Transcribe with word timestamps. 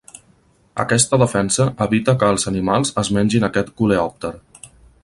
Aquesta 0.83 1.19
defensa 1.23 1.67
evita 1.87 2.17
que 2.25 2.33
els 2.37 2.49
animals 2.53 2.95
es 3.05 3.13
mengin 3.19 3.47
aquest 3.51 3.73
coleòpter. 3.83 4.35